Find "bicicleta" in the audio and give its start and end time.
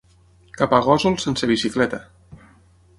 1.55-2.03